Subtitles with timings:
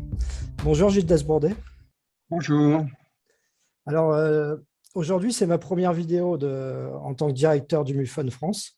[0.64, 1.54] Bonjour Gilles Dasbourdet.
[2.28, 2.84] Bonjour.
[3.86, 4.56] Alors, euh,
[4.96, 8.72] aujourd'hui, c'est ma première vidéo de, en tant que directeur du MUFON France.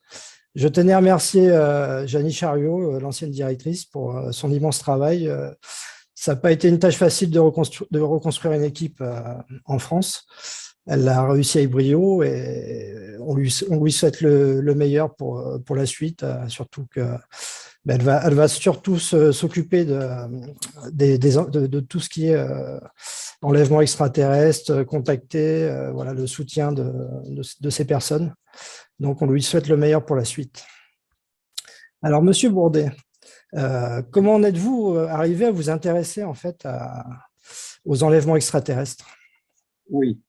[0.54, 5.32] Je tenais à remercier euh, Janie Chariot, euh, l'ancienne directrice, pour son immense travail.
[6.14, 7.41] ça n'a pas été une tâche facile de,
[7.91, 9.02] de reconstruire une équipe
[9.64, 10.26] en France
[10.87, 12.93] elle a réussi avec brio et
[13.25, 17.00] on lui, souhaite le, meilleur pour, pour la suite, euh, surtout que
[17.84, 20.00] ben, elle, va, elle va surtout s'occuper de,
[20.91, 22.78] de, tout ce qui est euh,
[23.42, 26.92] enlèvement extraterrestre, contacter, euh, voilà, le soutien de,
[27.28, 28.34] de, ces personnes.
[28.98, 30.65] Donc on lui souhaite le meilleur pour la suite.
[32.03, 32.91] Alors Monsieur Bourdet,
[34.10, 36.66] comment en êtes-vous arrivé à vous intéresser en fait
[37.84, 39.06] aux enlèvements extraterrestres?
[39.88, 40.21] Oui,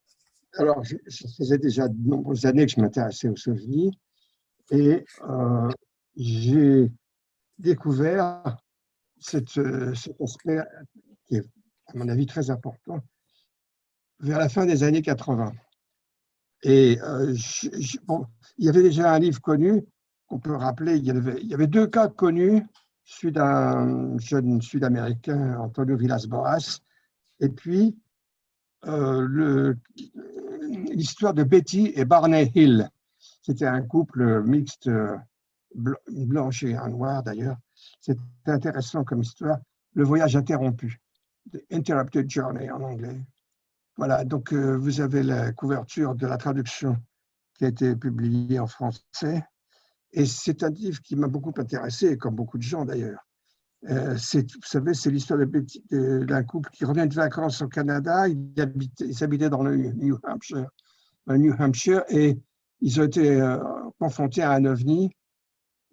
[0.58, 3.92] alors, ça faisait déjà de nombreuses années que je m'intéressais aux souvenirs
[4.72, 5.70] et euh,
[6.16, 6.92] j'ai
[7.58, 8.58] découvert
[9.20, 9.58] cet
[10.22, 10.62] aspect
[11.26, 11.46] qui est,
[11.88, 13.00] à mon avis, très important
[14.20, 15.54] vers la fin des années 80.
[16.64, 17.36] Et euh,
[18.58, 19.84] il y avait déjà un livre connu
[20.28, 22.66] qu'on peut rappeler, il y, avait, deux cas connus,
[23.04, 26.80] celui d'un jeune Sud-Américain, Antonio Villas-Boas,
[27.42, 27.98] et puis
[28.86, 29.76] euh,
[30.94, 32.90] l'histoire de Betty et Barney Hill.
[33.42, 35.18] C'était un couple mixte, euh,
[35.76, 37.58] blanche et noir d'ailleurs.
[38.00, 39.60] C'est intéressant comme histoire.
[39.94, 41.02] Le voyage interrompu,
[41.72, 43.22] Interrupted Journey en anglais.
[43.98, 46.98] Voilà, donc euh, vous avez la couverture de la traduction
[47.56, 49.44] qui a été publiée en français.
[50.12, 53.20] Et c'est un livre qui m'a beaucoup intéressé, comme beaucoup de gens d'ailleurs.
[53.90, 58.28] Euh, vous savez, c'est l'histoire d'un couple qui revient de vacances au Canada.
[58.28, 60.70] Ils habitaient, dans le New Hampshire,
[61.28, 62.38] New Hampshire et
[62.82, 63.58] ils ont été euh,
[64.00, 65.12] confrontés à un ovni.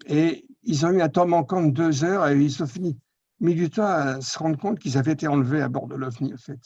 [0.06, 2.98] Et ils ont eu un temps manquant de deux heures et ils ont fini,
[3.38, 6.32] mis du temps à se rendre compte qu'ils avaient été enlevés à bord de l'ovni,
[6.32, 6.60] en fait.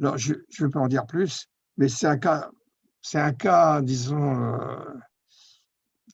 [0.00, 2.50] Alors, je ne veux pas en dire plus, mais c'est un cas,
[3.02, 4.94] c'est un cas, disons, euh,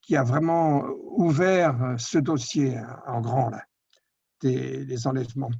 [0.02, 0.84] qui a vraiment
[1.16, 3.62] ouvert ce dossier en grand, là
[4.40, 5.50] des, enlèvements.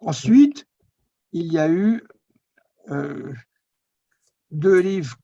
[0.00, 0.66] Ensuite,
[1.32, 2.02] il y a eu
[2.90, 3.32] euh,
[4.50, 5.16] deux livres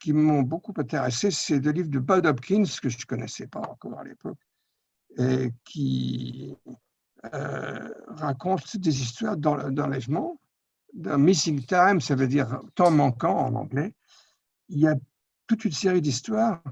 [0.00, 1.30] qui m'ont beaucoup intéressé.
[1.30, 4.38] C'est deux livres de Bud Hopkins, que je ne connaissais pas encore à l'époque,
[5.64, 6.56] qui
[7.34, 10.40] euh, racontent des histoires d'enlèvement,
[10.94, 13.92] d'un missing time, ça veut dire temps manquant en anglais.
[14.68, 14.94] Il y a
[15.46, 16.62] toute une série d'histoires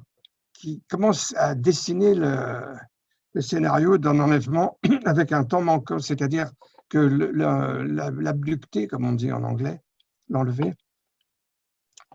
[0.53, 2.77] qui commencent à dessiner le,
[3.35, 6.51] le scénario d'un enlèvement avec un temps manquant, c'est-à-dire
[6.89, 9.81] que l'abducté, comme on dit en anglais,
[10.29, 10.75] l'enlevé,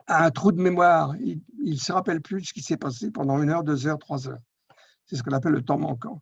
[0.07, 1.15] a un trou de mémoire.
[1.17, 3.99] Il ne se rappelle plus de ce qui s'est passé pendant une heure, deux heures,
[3.99, 4.41] trois heures.
[5.05, 6.21] C'est ce qu'on appelle le temps manquant.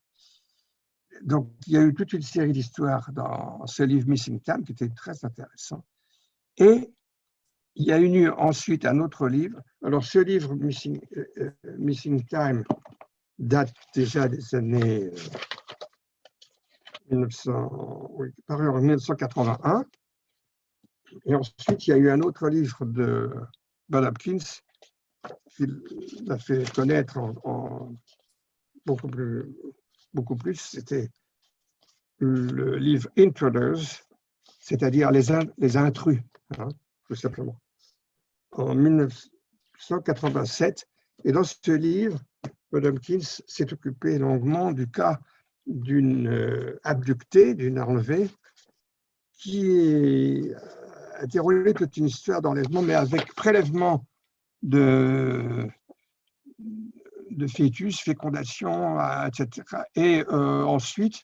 [1.21, 4.71] Donc, il y a eu toute une série d'histoires dans ce livre Missing Time qui
[4.71, 5.83] était très intéressant.
[6.57, 6.93] Et
[7.75, 9.61] il y a eu ensuite un autre livre.
[9.83, 10.99] Alors, ce livre, Missing,
[11.37, 12.63] euh, Missing Time,
[13.37, 15.11] date déjà des années
[17.09, 19.85] 1900, oui, paru en 1981.
[21.25, 23.31] Et ensuite, il y a eu un autre livre de
[23.89, 24.61] Bud Hopkins
[25.55, 25.65] qui
[26.25, 27.95] l'a fait connaître en,
[28.85, 30.55] beaucoup plus.
[30.55, 31.09] C'était
[32.19, 34.05] le livre Intruders,
[34.59, 35.23] c'est-à-dire les,
[35.57, 36.19] les intrus,
[36.57, 36.69] hein,
[37.05, 37.59] tout simplement,
[38.51, 40.87] en 1987.
[41.25, 42.19] Et dans ce livre,
[42.71, 45.19] Bud Hopkins s'est occupé longuement du cas
[45.65, 48.29] d'une euh, abductée, d'une enlevée,
[49.33, 50.51] qui
[51.27, 54.05] déroulé toute une histoire d'enlèvement, mais avec prélèvement
[54.61, 55.67] de,
[57.31, 59.83] de fœtus, fécondation, etc.
[59.95, 61.23] Et euh, ensuite,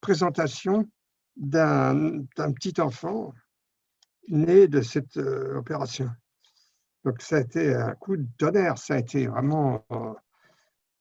[0.00, 0.88] présentation
[1.36, 3.32] d'un petit enfant
[4.28, 6.10] né de cette euh, opération.
[7.04, 9.84] Donc ça a été un coup de tonnerre, ça a été vraiment...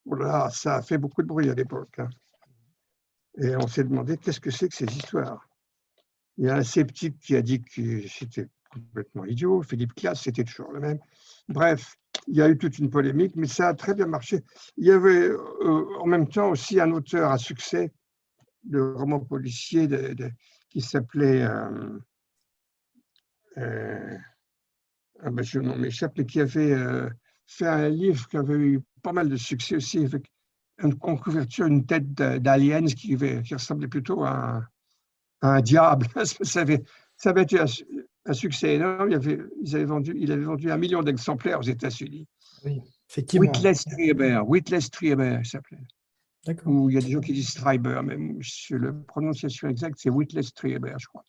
[0.06, 2.00] voilà, ça a fait beaucoup de bruit à l'époque.
[2.00, 2.10] Hein.
[3.38, 5.49] Et on s'est demandé qu'est-ce que c'est que ces histoires.
[6.40, 9.62] Il y a un sceptique qui a dit que c'était complètement idiot.
[9.62, 11.00] Philippe Classe, c'était toujours le même.
[11.50, 11.98] Bref,
[12.28, 14.42] il y a eu toute une polémique, mais ça a très bien marché.
[14.78, 17.92] Il y avait euh, en même temps aussi un auteur à succès
[18.64, 19.90] de romans policiers
[20.70, 21.44] qui s'appelait.
[21.44, 22.00] Euh,
[23.58, 24.18] euh,
[25.22, 27.10] ah ben je m'échappe, mais qui avait euh,
[27.48, 30.32] fait un livre qui avait eu pas mal de succès aussi avec
[30.82, 34.64] une couverture, une tête d'aliens qui, qui, ressemblait plutôt à
[35.42, 36.08] un, diable.
[36.24, 36.84] ça, avait,
[37.16, 39.10] ça avait été un, succès énorme.
[39.10, 42.28] Il, avait, ils avaient vendu, il avait vendu un million d'exemplaires aux États-Unis.
[42.66, 43.48] Oui, effectivement.
[43.48, 45.80] Witless Trieber, Witless Trieber, il s'appelait.
[46.66, 48.18] Ou il y a des gens qui disent Streiber, mais
[48.70, 51.24] la prononciation exacte, c'est Witless Trieber, je crois.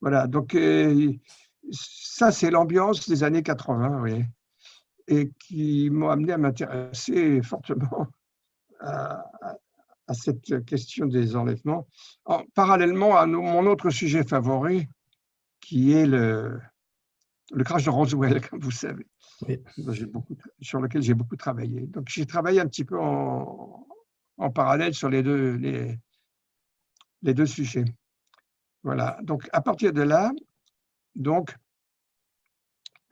[0.00, 1.12] Voilà, donc euh,
[1.70, 4.24] ça, c'est l'ambiance des années 80, oui,
[5.08, 8.06] et qui m'ont amené à m'intéresser fortement
[8.80, 9.24] à,
[10.12, 11.88] cette question des enlèvements,
[12.54, 14.86] parallèlement à mon autre sujet favori,
[15.60, 16.60] qui est le,
[17.52, 19.06] le crash de Roswell, comme vous savez,
[20.12, 21.86] beaucoup, sur lequel j'ai beaucoup travaillé.
[21.86, 23.86] Donc, j'ai travaillé un petit peu en,
[24.36, 25.98] en parallèle sur les deux, les,
[27.22, 27.84] les deux sujets.
[28.82, 29.18] Voilà.
[29.22, 30.32] Donc, à partir de là,
[31.14, 31.56] donc,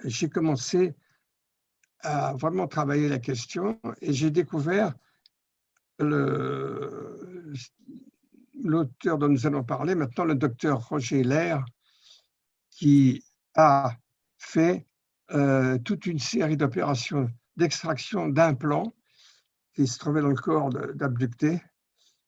[0.04, 0.94] j'ai commencé
[2.00, 4.92] à vraiment travailler la question et j'ai découvert
[5.98, 7.18] l'auteur
[9.18, 11.64] dont nous allons parler maintenant, le docteur Roger Lair,
[12.70, 13.24] qui
[13.54, 13.94] a
[14.38, 14.86] fait
[15.32, 18.94] euh, toute une série d'opérations d'extraction d'implants
[19.74, 21.62] qui se trouvaient dans le corps d'abductés.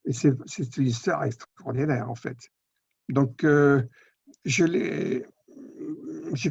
[0.05, 2.37] Et c'est une histoire extraordinaire, en fait.
[3.09, 3.83] Donc, euh,
[4.45, 5.25] j'ai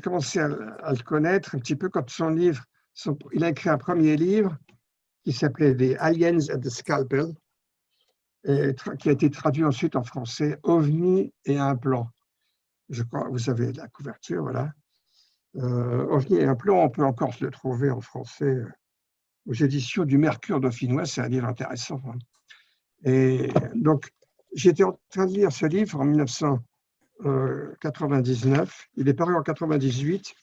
[0.02, 0.48] commencé à,
[0.84, 2.64] à, le connaître un petit peu quand son livre,
[3.32, 4.58] il a écrit un premier livre
[5.24, 7.34] qui s'appelait The Aliens at the Scalpel,
[8.46, 12.10] et qui a été traduit ensuite en français, OVNI et un plan.
[12.90, 14.74] Je crois, vous avez la couverture, voilà.
[15.56, 18.68] Euh, OVNI et un plan, on peut encore le trouver en français euh,
[19.46, 22.02] aux éditions du Mercure dauphinois, c'est un livre intéressant.
[22.06, 22.18] Hein.
[23.06, 24.12] Et donc,
[24.56, 30.36] j'étais en train de lire ce livre en 1999, il est paru en 98,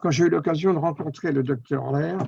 [0.00, 2.18] quand j'ai eu l'occasion de rencontrer le docteur Lair,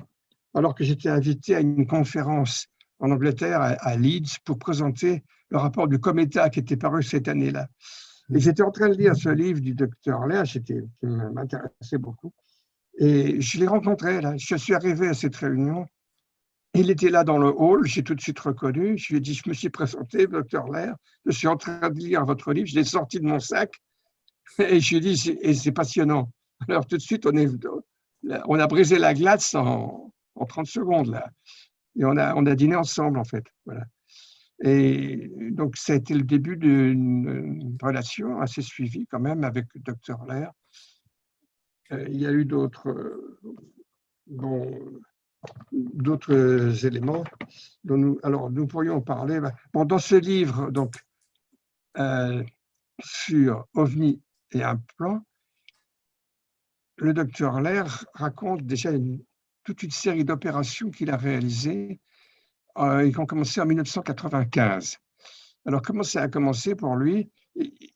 [0.53, 2.67] alors que j'étais invité à une conférence
[2.99, 7.67] en Angleterre, à, Leeds, pour présenter le rapport du Cométa qui était paru cette année-là.
[8.33, 12.31] Et j'étais en train de lire ce livre du docteur Léa, qui m'intéressait beaucoup.
[12.99, 14.35] Et je l'ai rencontré là.
[14.37, 15.87] Je suis arrivé à cette réunion.
[16.73, 18.97] Il était là dans le hall, j'ai tout de suite reconnu.
[18.97, 21.99] Je lui ai dit, je me suis présenté, docteur Lair, je suis en train de
[21.99, 23.73] lire votre livre, je l'ai sorti de mon sac.
[24.59, 26.31] Et je lui ai dit, et c'est passionnant.
[26.69, 27.49] Alors tout de suite, on, est,
[28.45, 31.29] on a brisé la glace en, en 30 secondes, là.
[31.99, 33.45] Et on a, on a dîné ensemble, en fait.
[33.65, 33.85] Voilà.
[34.63, 39.81] Et donc, ça a été le début d'une relation assez suivie, quand même, avec le
[39.81, 40.51] docteur Lair.
[41.91, 43.19] Euh, il y a eu d'autres
[44.27, 45.01] bon,
[45.71, 47.23] d'autres éléments
[47.83, 49.39] dont nous, alors, nous pourrions parler.
[49.73, 50.95] Bon, dans ce livre, donc,
[51.97, 52.43] euh,
[53.03, 54.21] sur OVNI
[54.51, 55.25] et un plan,
[56.97, 59.23] le docteur Lair raconte déjà une,
[59.63, 61.99] toute une série d'opérations qu'il a réalisées
[62.77, 64.97] euh, et qui ont commencé en 1995.
[65.65, 67.29] Alors, comment ça a commencé pour lui?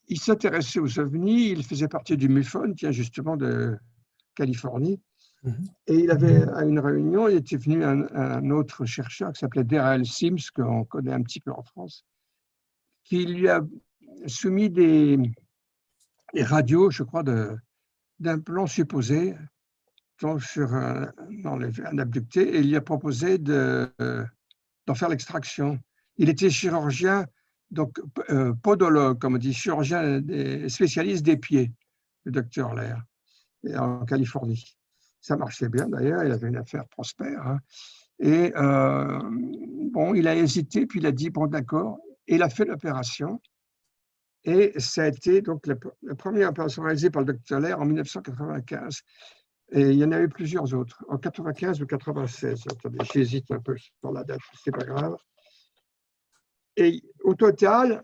[0.08, 3.78] Il, s'intéressait aux ovnis, il faisait partie du MUFON, qui est justement de
[4.36, 5.00] Californie.
[5.44, 5.68] Mhm.
[5.88, 10.06] Et il avait, à une réunion, il était venu un, autre chercheur qui s'appelait Daryl
[10.06, 12.06] Sims, qu'on connaît un petit peu en France,
[13.04, 13.62] qui lui a
[14.28, 15.18] soumis des,
[16.34, 19.36] des radios, je crois, d'un plan supposé
[20.40, 21.12] sur un,
[21.44, 21.60] dans
[21.98, 25.80] abducté et il lui a proposé d'en faire l'extraction.
[26.18, 27.26] Il était chirurgien,
[27.72, 28.00] donc
[28.62, 30.22] podologue, comme on dit, chirurgien
[30.70, 31.72] spécialiste des pieds,
[32.24, 33.04] le docteur Lair,
[33.78, 34.78] en Californie.
[35.22, 37.46] Ça marchait bien d'ailleurs, il avait une affaire prospère.
[37.46, 37.60] Hein.
[38.20, 42.00] Et bon, il a hésité, puis il a dit bon, d'accord.
[42.28, 43.42] Et il a fait l'opération.
[44.46, 45.76] Et ça a été donc la,
[46.16, 49.02] première opération réalisée par le docteur Lair en 1995.
[49.72, 52.64] Et il y en a eu plusieurs autres, en 95 ou 96.
[52.72, 55.18] Attendez, j'hésite un peu sur la date, c'est pas grave.
[56.78, 58.04] Et au total,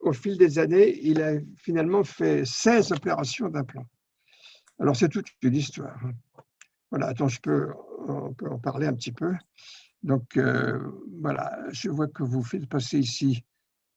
[0.00, 3.86] au fil des années, il a finalement fait 16 opérations d'implant.
[4.80, 5.96] Alors, c'est toute une histoire.
[6.04, 6.12] Hein.
[6.90, 7.72] Voilà, attends, je peux,
[8.08, 9.34] on peut en parler un petit peu.
[10.02, 10.78] Donc, euh,
[11.20, 13.44] voilà, je vois que vous faites passer ici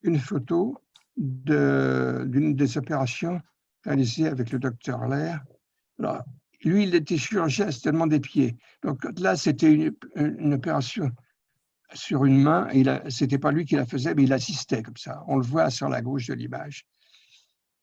[0.01, 0.77] une photo
[1.15, 3.39] d'une des opérations
[3.83, 5.43] réalisées avec le docteur Lair.
[5.99, 6.23] Alors,
[6.63, 8.57] lui, il était chirurgien tellement des pieds.
[8.83, 9.71] Donc là, c'était
[10.15, 11.11] une, opération
[11.93, 12.67] sur une main.
[13.09, 15.23] Ce n'était pas lui qui la faisait, mais il assistait comme ça.
[15.27, 16.85] On le voit sur la gauche de l'image.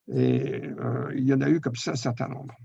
[0.07, 2.55] Et euh, il y en a eu comme ça un certain nombre.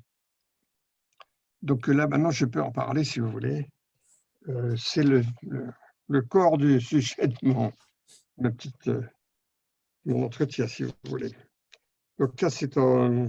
[1.63, 3.69] Donc là, maintenant, je peux en parler si vous voulez.
[4.49, 5.25] Euh, c'est le,
[6.29, 7.73] corps du sujet de mon,
[8.37, 9.03] petite, euh,
[10.05, 11.33] mon entretien, si vous voulez.
[12.19, 13.27] Donc là, c'est en.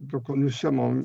[0.00, 1.04] Donc nous sommes en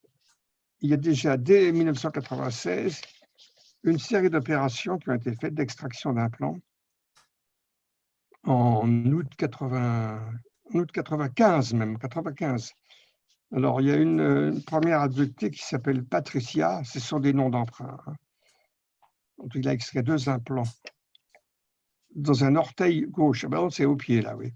[0.80, 3.00] il y a déjà, dès 1996,
[3.84, 6.58] une série d'opérations qui ont été faites d'extraction d'implants
[8.44, 10.32] en août 80,
[10.74, 12.72] août 95 même, 95.
[13.52, 17.98] Alors, il y a une, première adoptée qui s'appelle Patricia, ce sont des noms d'emprunt.
[18.06, 18.14] Hein.
[19.54, 20.68] Il a extrait deux implants
[22.14, 23.44] dans un orteil gauche.
[23.44, 24.52] Ah ben, c'est au pied, là, oui.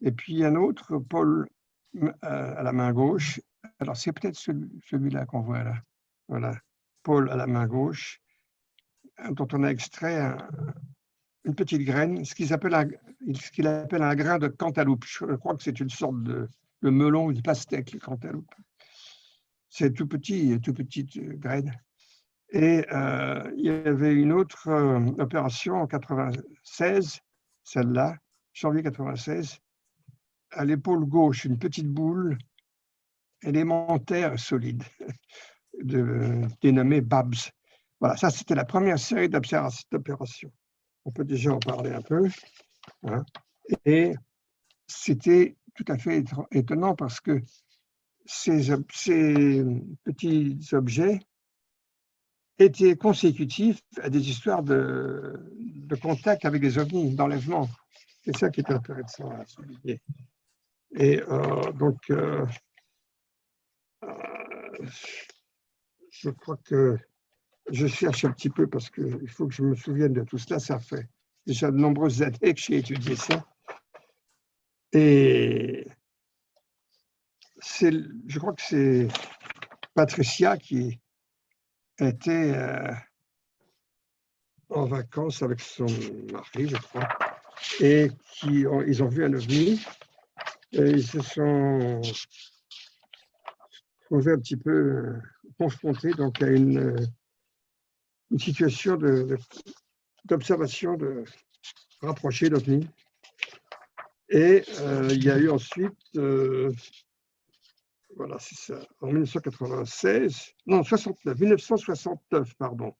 [0.00, 1.48] Et puis, un autre, Paul,
[2.02, 3.40] euh, à la main gauche.
[3.78, 5.74] Alors, c'est peut-être celui-là qu'on voit là.
[6.28, 6.54] Voilà.
[7.02, 8.20] Paul à la main gauche,
[9.30, 10.38] dont on a extrait un,
[11.46, 15.04] une petite graine, ce qu'il appelle, un, appelle un grain de cantaloupe.
[15.06, 16.48] Je crois que c'est une sorte de,
[16.82, 18.52] melon ou de pastèque, le cantaloupe.
[19.68, 21.72] C'est tout petit, tout petite euh, graine.
[22.50, 27.20] Et euh, il y avait une autre euh, opération en 96,
[27.64, 28.16] celle-là,
[28.52, 29.58] janvier 96,
[30.52, 32.38] à l'épaule gauche, une petite boule
[33.42, 34.84] élémentaire solide,
[35.82, 37.50] de, dénommée BABS.
[38.00, 40.52] Voilà, ça c'était la première série d'opérations
[41.06, 42.28] on peut déjà en parler un peu.
[43.04, 43.24] Hein.
[43.84, 44.12] Et
[44.86, 47.40] c'était tout à fait étonnant parce que
[48.26, 48.74] ces,
[50.04, 51.20] petits objets
[52.58, 55.38] étaient consécutifs à des histoires de,
[56.00, 57.68] contact avec des ovnis, d'enlèvement.
[58.24, 60.00] C'est ça qui est intéressant à souligner.
[60.94, 62.46] Et euh, donc, euh,
[64.04, 64.86] euh,
[66.10, 66.98] je crois que
[67.70, 70.58] je cherche un petit peu parce qu'il faut que je me souvienne de tout cela.
[70.58, 71.08] Ça fait
[71.46, 73.44] déjà de nombreuses années que j'ai étudié ça.
[74.92, 75.86] Et
[77.78, 79.08] je crois que c'est
[79.94, 81.00] Patricia qui
[82.00, 82.92] était euh,
[84.70, 85.86] en vacances avec son
[86.32, 87.08] mari, je crois,
[87.80, 89.80] et qui ils ont vu un ovni.
[90.72, 92.00] Et ils se sont
[94.06, 95.22] trouvés un petit peu euh,
[95.58, 96.96] confrontés donc à une
[98.30, 98.98] une situation
[100.24, 101.24] d'observation de,
[102.00, 102.88] rapprochée d'OVNI.
[104.28, 106.72] Et euh, il y a eu ensuite, euh,
[108.16, 112.94] voilà, c'est ça, en 1996, non, 69, 1969, pardon.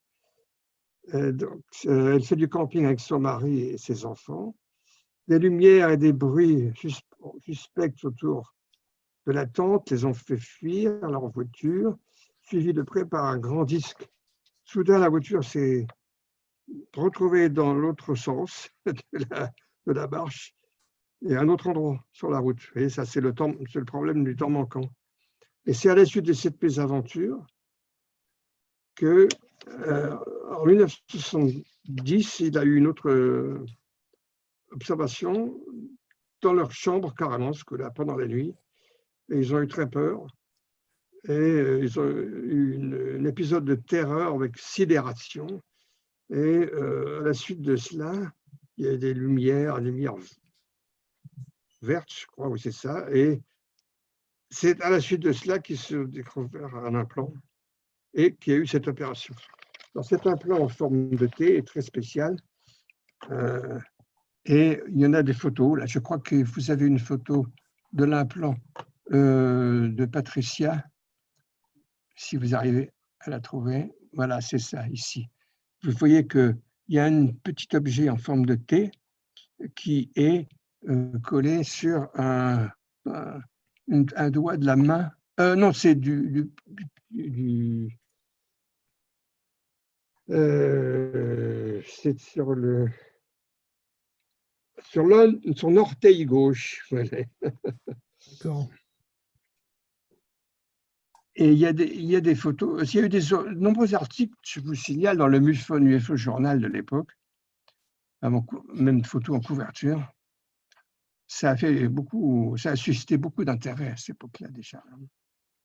[1.13, 4.55] donc, euh, elle fait du camping avec son mari et ses enfants.
[5.27, 6.71] Des lumières et des bruits
[7.41, 8.55] suspects autour
[9.27, 11.97] de la tente les ont fait fuir leur voiture,
[12.43, 14.07] suivis de près par un grand disque
[14.65, 15.87] Soudain, la voiture s'est
[16.95, 20.57] retrouvée dans l'autre sens de la, marche
[21.25, 22.61] et à un autre endroit sur la route.
[22.75, 23.33] Et ça, c'est le
[23.85, 24.91] problème du temps manquant.
[25.67, 27.45] Et c'est à la suite de cette mésaventure
[28.95, 29.29] que,
[29.69, 30.17] euh,
[30.51, 33.67] en 1970, il a eu une autre euh,
[34.71, 35.61] observation
[36.41, 38.55] dans leur chambre, carrément, là, pendant la nuit.
[39.31, 40.27] Et ils ont eu très peur
[41.25, 45.49] et euh, ils ont eu un épisode de terreur avec sidération.
[46.31, 48.13] Et à la suite de cela,
[48.77, 50.17] il y a des lumières, lumières
[51.83, 53.07] vertes, je crois, oui, c'est ça.
[53.13, 53.41] Et
[54.57, 57.31] c'est à la suite de cela qu'ils se découvert un implant
[58.15, 59.35] et qu'il y a eu cette opération.
[59.95, 62.37] Alors, cet implant en forme de T est très spécial.
[63.31, 63.79] Euh,
[64.47, 65.79] Et il y en a des photos.
[65.79, 67.47] Là, je crois que vous avez une photo
[67.93, 68.55] de l'implant
[69.13, 70.85] euh, de Patricia,
[72.15, 73.93] si vous arrivez à la trouver.
[74.15, 75.29] Voilà, c'est ça ici.
[75.83, 76.57] Vous voyez qu'il
[76.89, 78.91] y a un petit objet en forme de T
[79.75, 80.49] qui est
[80.89, 82.71] euh, collé sur un,
[83.89, 85.11] doigt de la main.
[85.41, 86.51] Euh, non, c'est du,
[87.11, 87.99] du,
[90.31, 92.89] euh, c'est sur le
[94.83, 95.05] sur
[95.57, 96.89] son orteil gauche.
[98.43, 98.69] D'accord.
[101.39, 103.21] Et il y, a des, il y a des photos, il y a eu des
[103.57, 107.13] nombreux articles, je vous signale, dans le MUFON UFO Journal de l'époque,
[108.23, 110.16] même photos en couverture.
[111.27, 114.83] Ça a suscité beaucoup d'intérêt à cette époque-là déjà.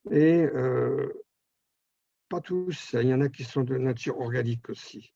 [0.09, 1.07] Et euh,
[2.29, 5.13] pas tous, il y en a qui sont de nature organique aussi,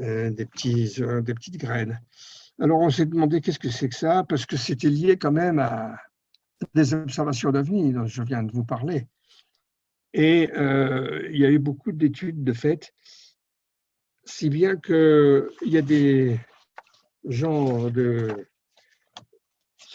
[0.00, 2.00] euh, des, petits, euh, des petites graines.
[2.58, 5.58] Alors on s'est demandé qu'est-ce que c'est que ça, parce que c'était lié quand même
[5.58, 5.98] à,
[6.74, 9.06] des observations d'avenir dont je viens de vous parler.
[10.14, 12.94] Et euh, il y a eu beaucoup d'études de fait,
[14.24, 16.38] si bien qu'il y a des
[17.24, 18.46] gens de,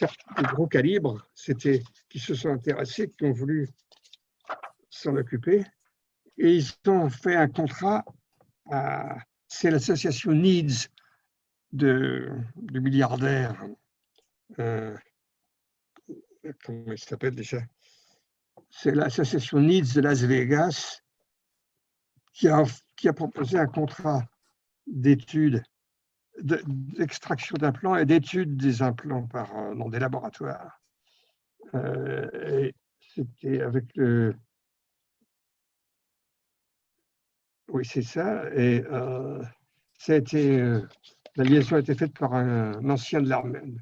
[0.01, 1.27] de gros calibre
[2.09, 3.69] qui se sont intéressés, qui ont voulu
[4.89, 5.65] s'en occuper,
[6.37, 8.05] et ils ont fait un contrat
[8.69, 10.89] à, c'est l'association Needs
[11.71, 13.55] de, de milliardaires
[14.59, 14.95] euh,
[16.63, 17.61] comment il s'appelle déjà?
[18.69, 21.01] C'est l'association NIDS de Las Vegas
[22.33, 22.63] qui a,
[22.97, 24.23] qui a proposé un contrat
[24.87, 25.63] d'études,
[26.41, 30.81] d'extraction d'implants et d'études des implants par, euh, dans des laboratoires.
[31.75, 32.71] Euh,
[33.15, 34.35] c'était avec le.
[37.69, 38.49] Oui, c'est ça.
[38.55, 39.43] Et euh,
[39.97, 40.59] ça a été,
[41.35, 43.75] la liaison a été faite par un ancien de l'armée,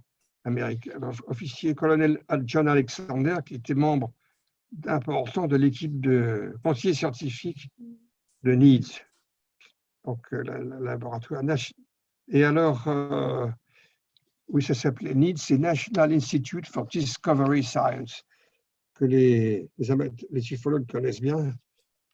[0.43, 4.12] américain, officier colonel John Alexander, qui était membre
[4.88, 7.69] important de l'équipe de conseillers scientifiques
[8.45, 9.01] de NIDS,
[10.05, 11.41] donc euh, le laboratoire
[12.27, 13.47] Et alors, euh,
[14.49, 18.23] oui, ça s'appelait NIDS, c'est National Institute for Discovery Science,
[18.93, 21.51] que les, les, les connaissent bien.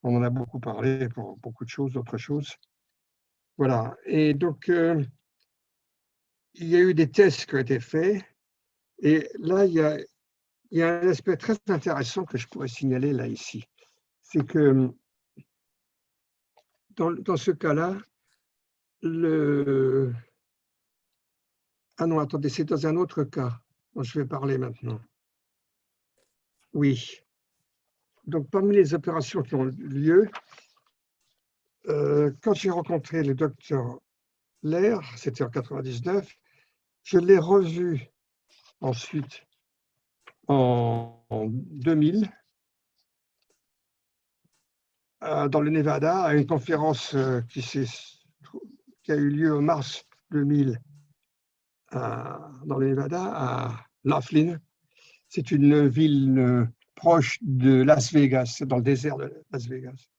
[0.04, 2.56] On en a beaucoup parlé pour beaucoup de choses, d'autres choses.
[3.58, 3.96] Voilà.
[4.06, 5.04] Et donc, euh,
[6.54, 8.24] il y a eu des tests qui ont été faits.
[9.00, 10.00] Et là, il y a,
[10.72, 13.66] il y a un aspect très intéressant que je pourrais signaler là, ici.
[14.22, 14.94] C'est que
[16.96, 17.98] dans, ce cas-là,
[19.02, 20.14] le...
[21.98, 23.62] Ah non, attendez, c'est dans un autre cas
[23.94, 25.00] dont je vais parler maintenant.
[26.74, 27.20] Oui.
[28.26, 30.30] Donc, parmi les opérations qui ont lieu,
[31.88, 34.00] euh, quand j'ai rencontré le docteur
[34.64, 36.28] Lair, c'était en 99,
[37.04, 38.08] je l'ai revu
[38.80, 39.44] ensuite
[40.48, 42.28] en 2000 euh,
[45.22, 50.80] dans le Nevada à une conférence euh, qui, qui a eu lieu en mars 2000
[51.94, 52.00] euh,
[52.66, 54.58] dans le Nevada à Laughlin.
[55.28, 60.10] C'est une ville proche de Las Vegas, dans le désert de Las Vegas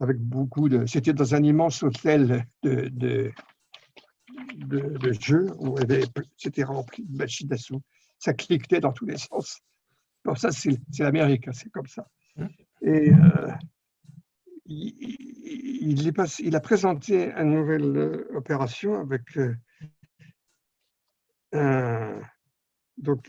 [0.00, 0.86] avec beaucoup de.
[0.86, 3.32] C'était dans un immense hôtel de, de,
[4.56, 5.76] de, jeux où
[6.36, 7.82] c'était rempli de machines d'assaut.
[8.18, 9.60] Ça cliquait dans tous les sens.
[10.24, 12.06] Bon, ça, c'est l'Amérique, hein, c'est comme ça.
[12.38, 12.48] Hein?
[12.82, 13.52] Et euh,
[14.70, 19.54] il, a présenté une nouvelle euh, opération avec euh,
[21.52, 22.20] un,
[22.96, 23.28] donc,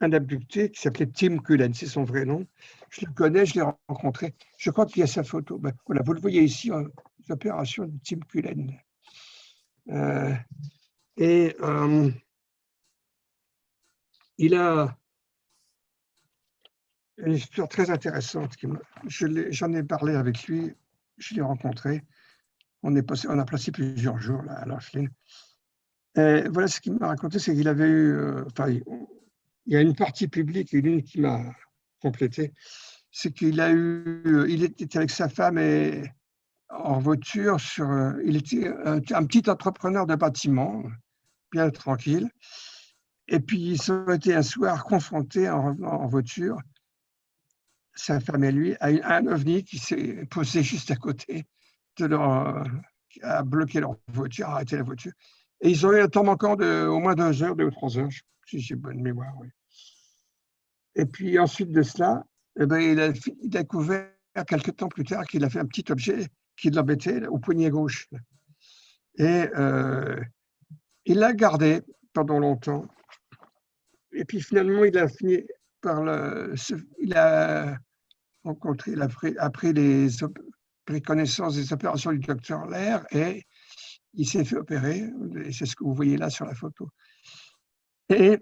[0.00, 2.46] un abducté qui s'appelait Tim Cullen, c'est son vrai nom.
[2.90, 4.34] Je le connais, je l'ai rencontré.
[4.58, 5.58] Je crois qu'il y a sa photo.
[5.58, 6.84] Ben, voilà, vous le voyez ici, hein,
[7.28, 8.78] opérations de Tim Cullen.
[9.90, 10.34] Euh,
[11.16, 12.10] et euh,
[14.38, 14.96] il a
[17.18, 18.56] une histoire très intéressante.
[19.08, 20.72] J'en ai, parlé avec lui,
[21.18, 22.02] je l'ai rencontré.
[22.82, 25.06] On, est passé, on a passé plusieurs jours là, à Laughlin.
[26.16, 29.80] Et voilà ce qu'il m'a raconté, c'est qu'il avait eu, euh, enfin, il y a
[29.80, 31.40] une partie publique et une qui m'a
[32.00, 32.52] complété,
[33.10, 36.02] c'est qu'il a eu, il était avec sa femme et
[36.68, 37.88] en voiture sur.
[37.90, 40.82] euh, Il était un, un petit entrepreneur de bâtiment,
[41.52, 42.28] bien tranquille.
[43.28, 46.58] Et puis, ils ont été un soir confrontés en revenant en voiture,
[47.94, 51.44] sa femme et lui, à, une- un ovni qui s'est posé juste à côté
[51.98, 52.64] de leur.
[53.22, 55.12] a bloqué leur voiture, a arrêté la voiture.
[55.60, 57.96] Et ils ont eu un temps manquant de au moins deux heures, deux ou trois
[57.96, 58.08] heures,
[58.46, 59.32] si j'ai bonne mémoire.
[60.96, 62.24] Et puis ensuite de cela,
[62.60, 63.12] eh ben, il, a,
[63.44, 64.08] découvert
[64.46, 66.26] quelques temps plus tard qu'il a fait un petit objet
[66.56, 68.08] qui l'embêtait au poignet gauche.
[69.16, 70.20] Et euh,
[71.04, 72.84] il l'a gardé pendant longtemps.
[74.12, 75.44] Et puis finalement, il a fini
[75.80, 76.54] par le.
[76.98, 77.76] Il a
[78.44, 83.44] rencontré, il a pris, appris les, des opérations du docteur Lair et
[84.12, 85.04] il s'est fait opérer.
[85.50, 86.88] C'est ce que vous voyez là sur la photo.
[88.10, 88.38] Et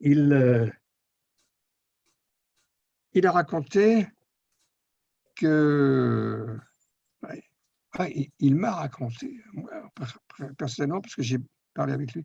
[0.00, 0.70] il, euh,
[3.14, 4.06] il a raconté
[5.34, 6.58] que.
[8.10, 11.38] il- il m'a raconté, moi, per- per- personnellement, parce que j'ai
[11.72, 12.24] parlé avec lui,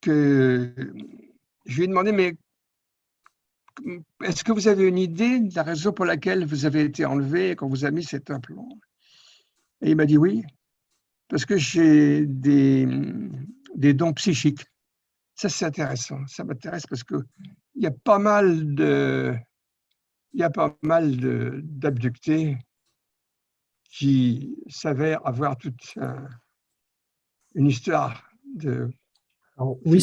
[0.00, 0.74] que
[1.64, 2.36] je lui ai demandé, mais
[4.24, 7.50] est-ce que vous avez une idée de la raison pour laquelle vous avez été enlevé
[7.50, 8.68] et qu'on vous a mis cet implant?
[9.82, 10.42] Et il m'a dit oui,
[11.28, 12.86] parce que j'ai des,
[13.94, 14.64] dons psychiques.
[15.34, 16.26] Ça, c'est intéressant.
[16.26, 17.16] Ça m'intéresse parce que
[17.74, 19.34] il y a pas mal de,
[20.32, 21.16] il y a pas mal
[21.62, 22.56] d'abductés
[23.90, 26.28] qui s'avèrent avoir toute un-
[27.54, 28.90] une histoire de
[29.58, 30.02] Alors, oui,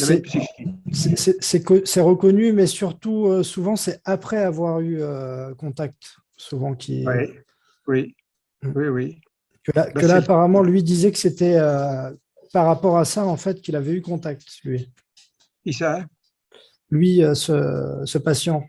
[1.83, 7.05] c'est reconnu, mais surtout, euh, souvent, c'est après avoir eu euh, contact, souvent qui.
[7.07, 7.29] Oui,
[7.87, 8.15] oui,
[8.63, 8.71] Mm.
[8.75, 9.21] oui, oui.
[9.63, 12.11] Que là, Bah, que là, c'est- apparemment, lui disait que c'était euh,
[12.53, 14.91] par rapport à ça, en fait, qu'il avait eu contact, lui.
[15.63, 16.05] Qui ça?
[16.89, 18.63] Lui, ce, ce patient.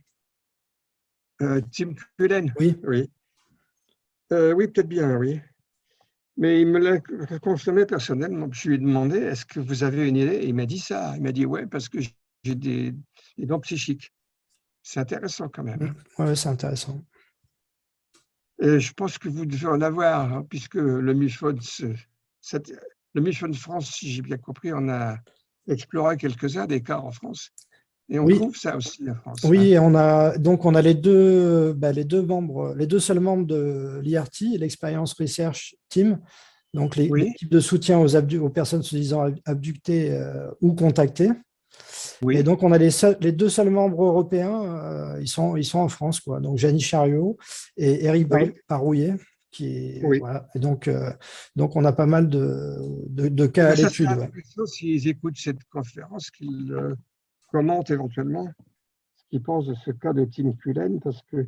[1.38, 2.52] Tim Cullen?
[2.58, 2.76] Oui.
[2.86, 3.10] Oui.
[4.30, 5.40] Oui, peut-être bien, oui.
[6.36, 6.98] Mais il me l'a
[7.38, 8.48] confirmé personnellement.
[8.50, 10.34] Je lui ai demandé est-ce que vous avez une idée?
[10.34, 11.14] Et il m'a dit ça.
[11.16, 12.92] Il m'a dit ouais, parce que j'ai des,
[13.38, 14.12] des dons psychiques.
[14.82, 15.94] C'est intéressant quand même.
[16.18, 16.22] Mm.
[16.22, 17.00] Ouais, c'est intéressant.
[18.60, 21.56] Et je pense que vous devez en avoir, hein, puisque le MUFON,
[23.14, 25.16] le MUFON France, si j'ai bien compris, on a
[25.68, 27.50] exploré quelques-uns des cas en France.
[28.10, 28.34] Et on Oui.
[28.36, 29.40] trouve ça aussi en France.
[29.44, 33.20] Oui, on a donc on a les deux, bah, les deux membres, les deux seuls
[33.20, 36.18] membres de l'IRT, l'Experience Research Team,
[36.74, 37.22] donc les- Oui.
[37.28, 41.30] l'équipe de soutien aux, abdu- aux personnes se disant ab- abductées euh, ou contactées.
[42.22, 42.36] Oui.
[42.36, 45.64] Et donc on a les, seuls- les deux seuls membres européens, euh, ils sont ils
[45.64, 46.40] sont en France quoi.
[46.40, 47.38] Donc Janie Chariot
[47.78, 48.52] et Eric Oui.
[48.68, 49.14] Parouillet.
[49.50, 50.18] Qui, Oui.
[50.18, 50.48] voilà.
[50.56, 51.12] Et donc, euh,
[51.54, 52.76] donc, on a pas mal de,
[53.08, 54.08] de, de cas à Mais l'étude.
[54.08, 54.28] ouais.
[54.66, 56.74] s'ils écoutent cette conférence, qu'ils
[57.54, 58.48] commentent éventuellement
[59.14, 61.46] ce qu'ils pensent de ce cas de Tim Cullen, parce que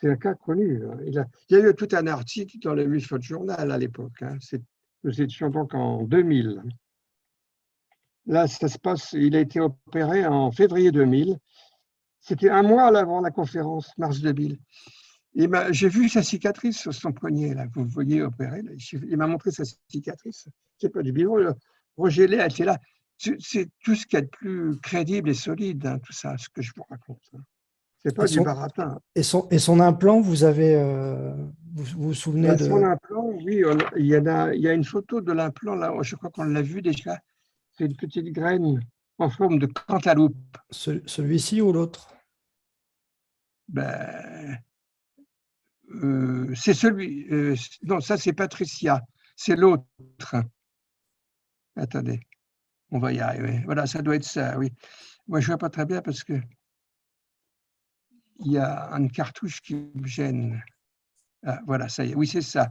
[0.00, 0.80] c'est un cas connu.
[1.06, 4.22] Il, a, y a eu tout un article dans le MUFON Journal à l'époque.
[4.22, 4.38] hein.
[5.04, 6.62] Nous étions donc en 2000.
[8.24, 11.36] Là, ça se passe, il a été opéré en février 2000.
[12.20, 14.58] C'était un mois avant la conférence, mars 2000.
[15.34, 18.62] Il m'a- J'ai vu sa cicatrice sur son poignet, là, vous voyez opéré.
[18.62, 18.70] là.
[19.10, 20.48] Il m'a montré sa cicatrice.
[20.78, 21.54] C'est pas du le-
[21.98, 22.78] Roger Lay était là.
[23.38, 26.48] C'est tout ce qu'il y a de plus crédible et solide, hein, tout ça, ce
[26.48, 27.20] que je vous raconte.
[27.34, 27.40] hein.
[28.04, 28.98] C'est pas Et du son- baratin.
[29.14, 31.32] Et son, et son implant, vous avez, euh,
[31.72, 32.64] vous, vous vous souvenez Là, de.
[32.64, 35.92] Son implant, oui, on il y, a, il y a une photo de l'implant, là,
[36.02, 37.20] je crois qu'on l'a vu déjà.
[37.70, 38.80] C'est une petite graine
[39.18, 40.34] en forme de cantaloupe.
[40.70, 42.12] Ce- Celui-ci ou l'autre?
[43.68, 44.58] Ben,
[46.02, 47.28] euh, c'est celui.
[47.32, 47.54] euh,
[47.84, 49.00] non, ça, c'est Patricia.
[49.36, 49.86] C'est l'autre.
[51.76, 52.20] Attendez.
[52.92, 53.62] On va y arriver.
[53.64, 54.72] Voilà, ça doit être ça, oui.
[55.26, 56.34] Moi, je ne vois pas très bien parce que
[58.44, 60.62] il y a une cartouche qui me gêne.
[61.44, 62.14] Ah, voilà, ça y est.
[62.14, 62.70] Oui, c'est ça.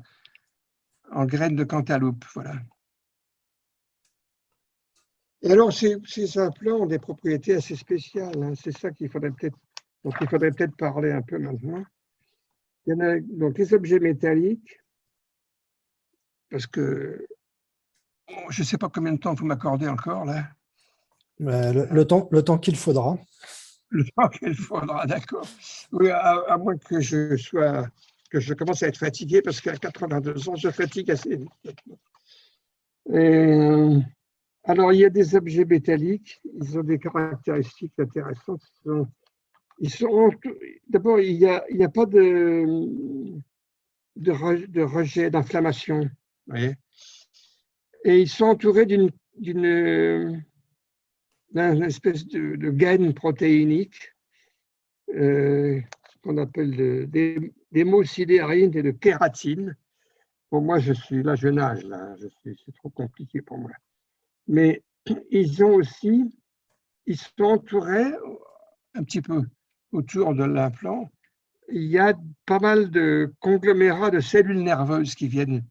[1.11, 2.53] En graines de cantaloupe, voilà.
[5.41, 8.43] Et alors, ces, implants ont des propriétés assez spéciales.
[8.43, 8.53] hein.
[8.55, 9.57] C'est ça qu'il faudrait peut-être
[10.03, 11.83] donc, il faudrait peut-être parler un peu maintenant.
[12.85, 14.79] Il y en a donc les objets métalliques,
[16.49, 17.27] parce que
[18.49, 20.45] je ne sais pas combien de temps vous m'accordez encore là.
[21.41, 23.17] Euh, le, le temps, le temps qu'il faudra.
[23.89, 25.45] Le temps qu'il faudra, d'accord.
[25.91, 27.87] Oui, à, à moins que je sois,
[28.29, 31.49] que je commence à être fatigué, parce qu'à 82 ans, je fatigue assez vite.
[33.11, 33.99] Et, euh,
[34.63, 38.61] alors, il y a des objets métalliques, ils ont des caractéristiques intéressantes.
[39.79, 40.31] Ils sont-
[40.87, 42.63] d'abord, il n'y a, a pas de,
[44.15, 46.07] de, de rejet, d'inflammation.
[46.45, 46.75] voyez.
[48.03, 49.11] Et ils sont entourés d'une
[51.55, 54.13] espèce de, gaine protéinique
[55.13, 55.79] euh,
[56.23, 59.75] qu'on appelle de- des, d'hémosidérine et de kératine.
[60.49, 63.71] Pour moi, je suis là, je nage, là, c'est trop compliqué pour moi.
[64.47, 64.83] Mais
[65.31, 66.37] ils ont aussi,
[67.05, 68.11] ils sont entourés
[68.93, 69.43] un petit peu
[69.91, 71.09] autour de l'implant.
[71.69, 72.13] Il y a
[72.45, 75.63] pas mal de conglomérats de cellules nerveuses qui viennent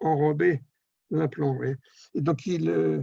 [0.00, 0.62] enrober
[1.10, 1.58] l'implant.
[2.14, 3.02] Et donc, il, euh,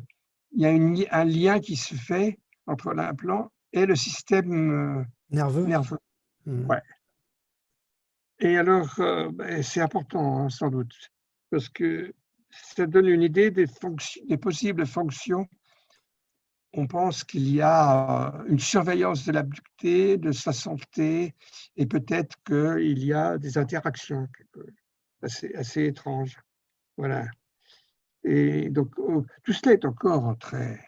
[0.52, 5.66] il y a un lien qui se fait entre l'implant et le système euh, nerveux.
[5.66, 6.00] nerveux.
[6.46, 6.66] Mmh.
[6.68, 6.82] Ouais.
[8.40, 10.94] Et alors, euh, ben, c'est important, hein, sans doute,
[11.50, 12.14] parce que
[12.50, 13.66] ça donne une idée des,
[14.28, 15.48] des possibles fonctions.
[16.74, 21.34] On pense qu'il y a une surveillance de l'abducté, de sa santé,
[21.78, 24.28] et peut-être qu'il y a des interactions
[25.22, 26.38] assez, assez étranges.
[26.98, 27.26] Voilà.
[28.26, 30.80] Et donc, oh, tout cela est encore très,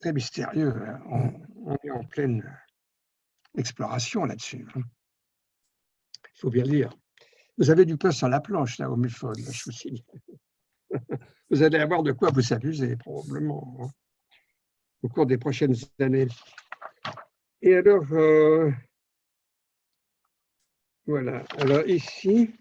[0.00, 0.74] très mystérieux.
[0.76, 1.32] Hein.
[1.64, 2.44] On, est en pleine
[3.56, 4.66] exploration là-dessus.
[4.74, 4.82] Hein.
[6.34, 6.90] Il faut bien dire.
[7.58, 10.02] Vous avez du pain sur la planche, là, au Mufon, je vous signe.
[11.50, 13.90] Vous allez avoir de quoi vous amuser, probablement, hein,
[15.02, 16.28] au cours des prochaines années.
[17.60, 18.70] Et alors, euh,
[21.06, 21.44] voilà.
[21.58, 22.54] Alors ici,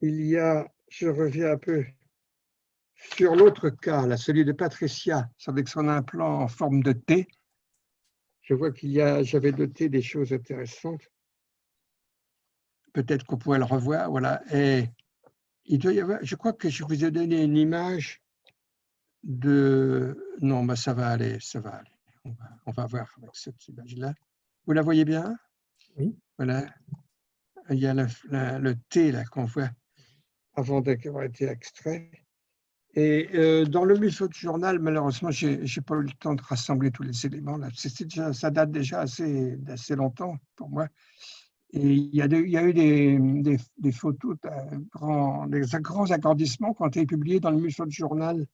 [0.00, 1.84] il y a, je reviens un peu
[3.14, 7.26] sur l'autre cas, là, celui de Patricia, avec son implant en forme de T,
[8.42, 11.08] je vois qu'il y a, j'avais noté des choses intéressantes.
[12.92, 14.42] Peut-être qu'on pourrait le revoir, voilà.
[14.52, 14.88] Et
[15.64, 18.22] il doit y avoir, je crois que je vous ai donné une image
[19.22, 21.90] de, non, bah ça va aller, ça va aller.
[22.66, 24.14] On va, voir avec cette image-là.
[24.66, 25.36] Vous la voyez bien?
[25.96, 26.16] Oui.
[26.36, 26.66] Voilà.
[27.70, 28.06] Il y a le,
[28.58, 29.70] le T là qu'on voit
[30.54, 32.10] avant d'avoir été extrait.
[32.94, 36.42] Et euh, dans le musée du journal, malheureusement, je n'ai pas eu le temps de
[36.42, 37.58] rassembler tous les éléments.
[37.74, 40.88] Ça date déjà assez, assez longtemps pour moi.
[41.72, 47.50] Et il y a, eu des, photos, des grands agrandissements qui ont été publiés dans
[47.50, 48.46] le musée du journal.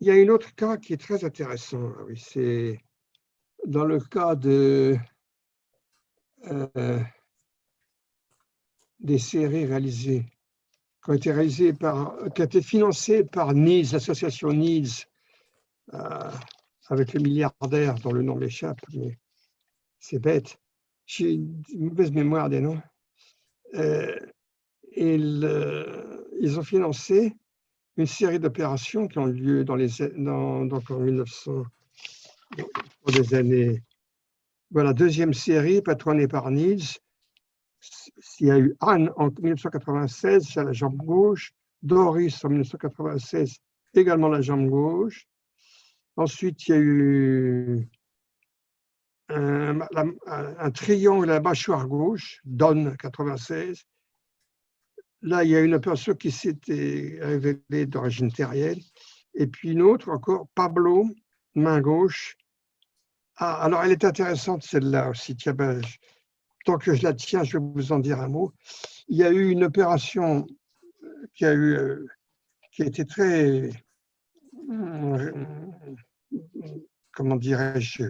[0.00, 1.90] Il y a un autre cas qui est très intéressant.
[1.98, 2.78] Ah oui, c'est
[3.66, 4.98] dans le cas de,
[6.48, 7.00] euh,
[9.00, 10.26] des séries réalisées
[11.04, 15.06] qui été a été financé par NIDS, l'association NIDS,
[15.92, 16.30] euh,
[16.88, 19.18] avec le milliardaire dont le nom m'échappe, mais
[19.98, 20.58] c'est bête.
[21.06, 22.80] J'ai une mauvaise mémoire des noms.
[23.74, 24.18] Euh,
[24.96, 27.34] ils ont financé
[27.96, 31.64] une série d'opérations qui ont lieu dans les, dans, donc en 1900,
[33.02, 33.82] pour des années.
[34.70, 37.00] Voilà, deuxième série, patronnée par NIDS,
[38.40, 43.58] il y a eu Anne en 1996 sur la jambe gauche, Doris en 1996
[43.94, 45.26] également la jambe gauche.
[46.16, 47.88] Ensuite, il y a eu
[49.28, 53.84] un, triangle à la mâchoire gauche, Don 96.
[55.22, 58.80] Là, il y a une personne qui s'était révélée d'origine terrienne.
[59.34, 61.08] Et puis une autre encore, Pablo,
[61.54, 62.36] main gauche.
[63.36, 65.34] Ah, alors elle est intéressante celle-là aussi.
[65.34, 65.80] Tiens, ben,
[66.64, 68.54] tant que je la tiens, je vais vous en dire un mot.
[69.08, 70.46] Il y a eu une opération
[71.34, 72.06] qui a, eu, euh,
[72.72, 73.68] qui a été très,
[77.12, 78.04] comment dirais-je,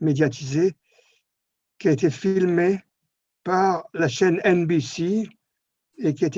[0.00, 0.76] médiatisée,
[1.78, 2.80] qui a été filmée
[3.42, 5.28] par la chaîne NBC
[5.98, 6.30] et qui a,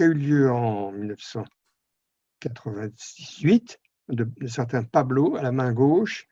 [0.00, 6.28] eu lieu en 1998 de, de certain Pablo à la main gauche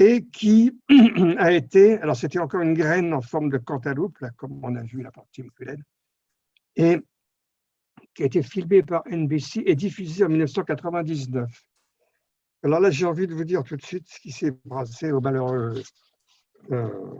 [0.00, 0.80] et qui
[1.38, 4.82] a été, alors c'était encore une graine en forme de cantaloupe, là, comme on a
[4.82, 5.76] vu la partie musculaire,
[6.74, 6.98] et
[8.14, 11.50] qui a été filmé par NBC et diffusé en 1999.
[12.62, 15.20] Alors là, j'ai envie de vous dire tout de suite ce qui s'est passé au
[15.20, 15.82] malheureux
[16.72, 17.14] euh,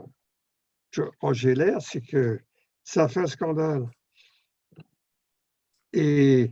[1.19, 2.41] Roger Lair, c'est que
[2.83, 3.87] ça a fait un scandale.
[5.93, 6.51] Et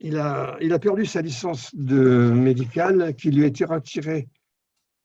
[0.00, 4.28] il a, il a perdu sa licence de médicale qui lui a été retirée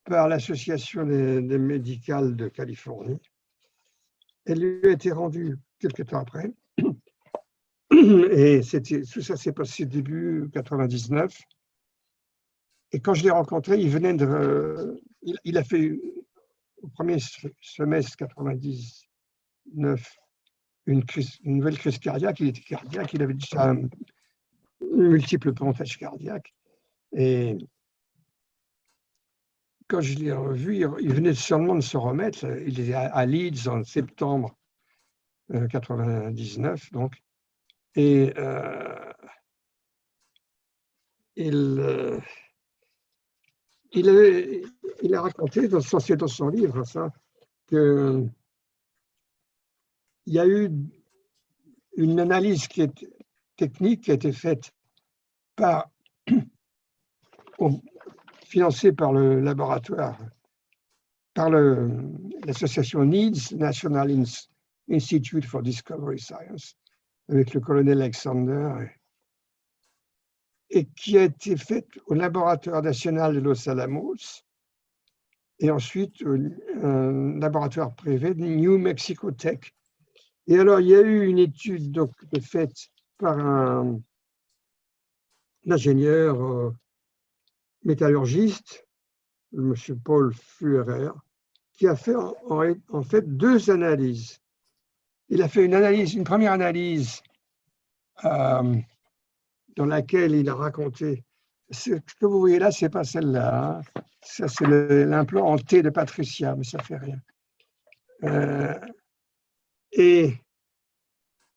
[0.04, 3.18] par l'Association des, médicales de Californie.
[4.44, 6.52] Elle lui a été rendue quelques temps après.
[7.92, 8.60] Et
[9.12, 11.32] tout ça s'est passé début 99.
[12.92, 15.00] Et quand je l'ai rencontré, il venait de.
[15.44, 15.98] Il, a fait
[16.82, 17.16] au premier
[17.60, 20.16] semestre 99
[20.86, 22.40] une, crise, une nouvelle crise cardiaque.
[22.40, 23.72] Il était cardiaque, il avait déjà
[24.90, 26.52] multiples pontages cardiaques.
[27.12, 27.56] Et
[29.92, 32.46] quand je l'ai revu, il venait seulement de se remettre.
[32.66, 34.56] Il est à Leeds en septembre
[35.70, 37.22] 99, euh, donc.
[37.94, 39.12] Et euh,
[41.36, 42.20] il, euh,
[43.92, 47.12] il, a raconté dans son, dans son livre ça,
[47.66, 48.26] que
[50.24, 50.70] il y a eu
[51.98, 53.06] une analyse qui est
[53.56, 54.72] technique qui a été faite
[55.54, 55.90] par,
[58.52, 60.18] financée par le laboratoire,
[61.32, 64.10] par l'association NEEDS, National
[64.90, 66.76] Institute for Discovery Science,
[67.30, 68.90] avec le colonel Alexander,
[70.68, 74.44] et qui a été faite au laboratoire national de Los Alamos,
[75.58, 79.60] et ensuite un laboratoire privé de New Mexico Tech.
[80.46, 82.12] Et alors, il y a eu une étude donc,
[82.42, 83.98] faite par un,
[85.70, 86.76] ingénieur euh,
[87.84, 88.86] métallurgiste,
[89.54, 89.74] M.
[90.04, 91.10] Paul Fuhrer,
[91.74, 94.40] qui a fait en, fait deux analyses.
[95.28, 97.22] Il a fait une analyse, une première analyse
[98.24, 98.76] euh,
[99.76, 101.24] dans laquelle il a raconté.
[101.70, 103.78] Ce que vous voyez là, c'est pas celle-là.
[103.78, 104.02] Hein.
[104.20, 107.20] Ça, c'est l'implant en T de Patricia, mais ça fait rien.
[108.24, 108.78] Euh,
[109.92, 110.34] et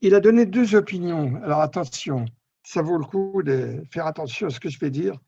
[0.02, 1.36] il a donné deux opinions.
[1.44, 2.26] Alors attention,
[2.64, 5.20] ça vaut le coup de faire attention à ce que je vais dire.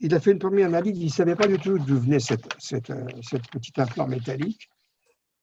[0.00, 2.46] Il a fait une première analyse, il ne savait pas du tout d'où venait cette,
[2.58, 2.92] cette,
[3.50, 4.68] petite implant métallique.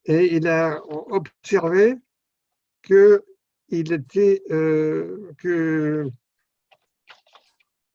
[0.06, 1.96] Et il a observé
[2.82, 3.24] que
[5.46, 6.10] euh,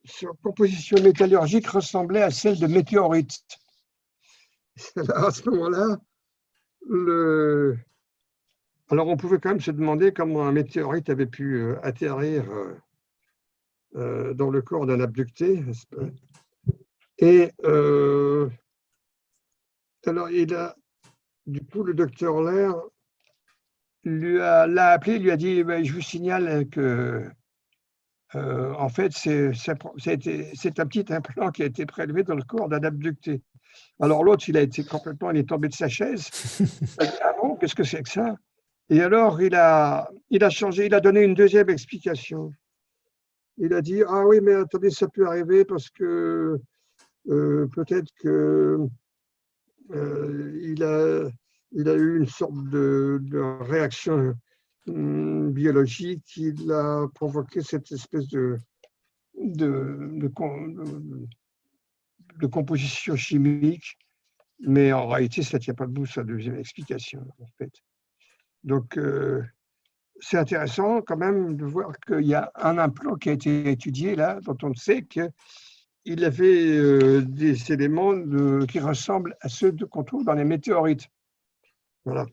[0.04, 3.40] sa composition métallurgique ressemblait à celle de météorites.
[4.96, 5.98] à ce moment-là,
[8.90, 12.44] alors on pouvait quand même se demander comment un météorite avait pu euh, atterrir
[13.96, 15.64] euh, dans le corps d'un abducté.
[17.18, 17.50] Et
[20.06, 20.76] alors il a,
[21.46, 22.74] du coup, le docteur Lair
[24.04, 27.24] l'a appelé, lui a dit ben, Je vous signale que,
[28.34, 32.82] euh, en fait, c'est un petit implant qui a été prélevé dans le corps d'un
[32.84, 33.42] abducté.
[34.00, 36.28] Alors l'autre, il a été complètement, il est tombé de sa chaise.
[36.60, 38.36] Il a dit, ah bon, qu'est-ce que c'est que ça?
[38.90, 42.52] Et alors, il a, il a changé, il a donné une deuxième explication.
[43.58, 46.58] Il a dit Ah oui, mais attendez, ça peut arriver parce que
[47.28, 48.78] euh, peut-être que
[49.92, 51.28] euh, il a
[51.72, 53.20] il a eu une sorte de,
[53.62, 54.34] réaction
[54.86, 58.58] hum, biologique qui a provoqué cette espèce de,
[59.38, 60.18] de,
[62.38, 63.98] de, composition chimique,
[64.60, 67.26] mais en réalité, ça ne tient pas debout sa deuxième explication.
[68.64, 69.42] Donc, euh,
[70.20, 74.16] c'est intéressant quand même de voir qu'il y a un implant qui a été étudié
[74.16, 78.14] là, dont on sait qu'il avait euh, des éléments
[78.66, 81.08] qui ressemblent à ceux qu'on trouve dans les météorites.
[82.04, 82.26] Voilà.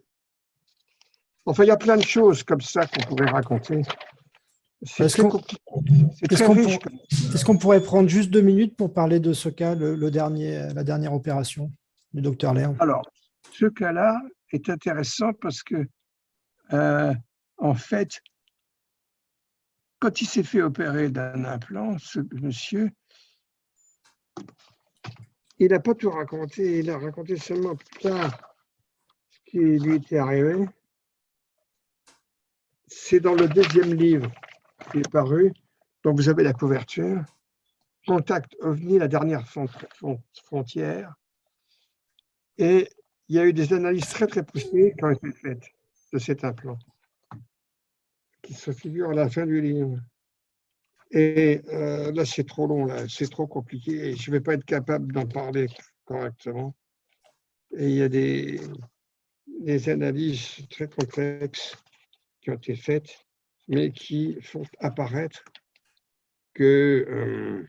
[1.45, 3.81] Enfin, il y a plein de choses comme ça qu'on pourrait raconter.
[4.99, 5.21] Est-ce
[7.45, 11.13] qu'on pourrait prendre juste deux minutes pour parler de ce cas, le, dernier, la dernière
[11.13, 11.71] opération
[12.13, 12.75] du docteur Léon?
[12.79, 13.03] Alors,
[13.51, 14.21] ce cas-là
[14.51, 15.87] est intéressant parce que,
[16.73, 17.13] euh,
[17.57, 18.21] en fait,
[19.99, 22.91] quand il s'est fait opérer d'un implant, ce monsieur,
[25.59, 28.29] il n'a pas tout raconté, il a raconté seulement plein
[29.45, 30.65] qui lui était arrivé,
[32.87, 34.31] c'est dans le deuxième livre
[34.91, 35.53] qui est paru.
[36.03, 37.23] Donc vous avez la couverture.
[38.07, 41.15] Contact OVNI, la dernière frontière.
[42.57, 42.89] Et
[43.27, 45.63] il y a eu des analyses très très poussées qui ont été faites
[46.13, 46.77] de cet implant,
[48.45, 49.99] qui se figure à la fin du livre.
[51.11, 54.53] Et euh, là, c'est trop long, là, c'est trop compliqué, et je ne vais pas
[54.53, 55.67] être capable d'en parler
[56.05, 56.75] correctement.
[57.77, 58.59] Et il y a des,
[59.89, 61.75] analyses très complexes
[62.41, 63.25] qui ont été faites,
[63.67, 65.43] mais qui font apparaître
[66.53, 67.67] que euh,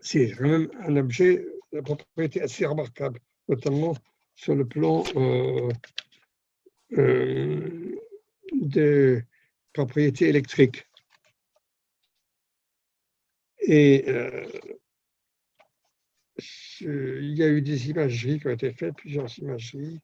[0.00, 3.94] c'est quand même un objet de propriété assez remarquable, notamment
[4.34, 5.04] sur le plan
[6.98, 7.91] euh,
[8.52, 9.22] de
[9.72, 10.86] propriété électrique.
[13.60, 14.04] Et
[16.80, 20.00] il y a eu des imageries qui ont été faites, plusieurs imageries,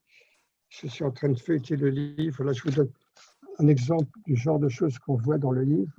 [0.69, 2.43] je suis en train de feuilleter le livre.
[2.43, 2.91] Là, je vous donne
[3.57, 5.91] un exemple du genre de choses qu'on voit dans le livre.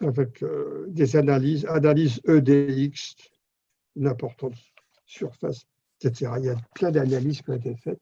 [0.00, 3.16] Avec euh, des analyses, analyses EDX,
[3.96, 4.54] une importante
[5.06, 5.66] surface,
[6.00, 6.32] etc.
[6.38, 8.00] Il y a plein d'analyses qui ont été faites.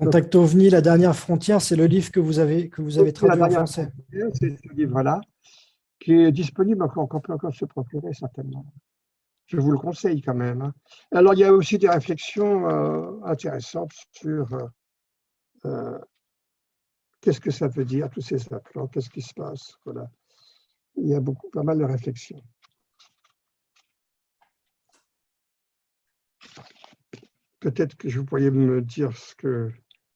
[0.00, 3.42] Contact OVNI, la dernière frontière, c'est le livre que vous avez, que vous avez traduit
[3.42, 3.92] en français.
[4.34, 5.20] C'est ce livre-là,
[5.98, 8.64] qui est disponible encore, qu'on peut encore se procurer certainement
[9.50, 10.62] je vous le conseille quand même.
[10.62, 10.72] Hein.
[11.10, 14.68] Alors, il y a aussi des réflexions euh, intéressantes sur euh,
[15.64, 15.98] euh,
[17.20, 19.74] qu'est-ce que ça veut dire, tous ces implants, qu'est-ce qui se passe.
[19.84, 20.08] Voilà.
[20.94, 22.40] Il y a beaucoup, pas mal de réflexions.
[27.58, 29.70] peut-être que vous pourriez me dire ce que,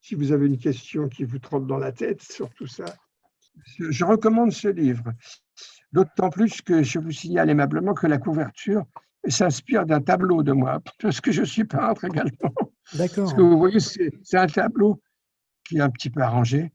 [0.05, 2.85] si vous avez une question qui vous trotte dans la tête sur tout ça.
[3.79, 5.15] Je recommande ce livre,
[5.93, 8.85] d'autant plus que je vous signale aimablement que la couverture
[9.27, 12.53] s'inspire d'un tableau de moi, parce que je suis peintre également.
[12.93, 13.31] D'accord.
[13.31, 15.01] Ce que vous voyez, c'est un tableau
[15.67, 16.71] qui est un petit peu arrangé,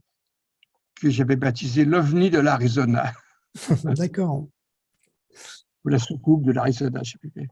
[0.99, 3.13] que j'avais baptisé l'OVNI de l'Arizona.
[3.83, 4.47] D'accord.
[5.85, 7.47] Ou la soucoupe de l'Arizona, je ne sais plus.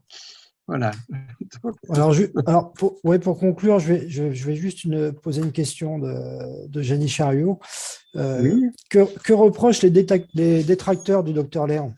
[0.68, 0.90] Voilà.
[1.88, 2.14] Alors,
[2.46, 6.66] alors pour, ouais, pour conclure, je vais, je, vais juste une, poser une question de,
[6.68, 7.58] de Jenny Chariot.
[8.16, 8.60] Euh,
[8.90, 9.90] que, que, reprochent les,
[10.34, 11.94] les, détracteurs du docteur Léon?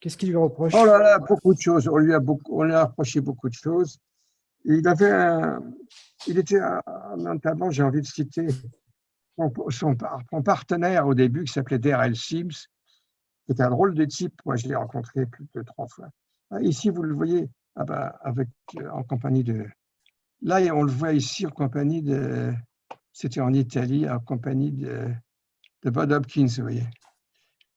[0.00, 1.88] Qu'est-ce qu'ils lui reprochent Oh là là, beaucoup de choses.
[1.88, 3.98] On lui a, beaucoup, on lui a reproché beaucoup de choses.
[4.64, 5.62] Il avait un,
[6.26, 6.58] il était
[7.16, 8.48] notamment, j'ai envie de citer
[9.38, 12.66] son, son, partenaire au début qui s'appelait Daryl Sims,
[13.46, 14.34] qui était un drôle de type.
[14.44, 16.08] Moi, je l'ai rencontré plus de trois fois.
[16.50, 19.66] Ah, ici, vous le voyez, ah bah, avec, euh, en compagnie de.
[20.42, 22.52] Là, on le voit ici en compagnie de.
[23.12, 25.10] C'était en Italie, en compagnie de,
[25.82, 26.86] de Bob Hopkins, vous voyez.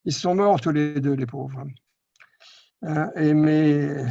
[0.06, 1.66] Ils sont morts tous les deux, les pauvres.
[2.84, 4.06] Euh, et mais.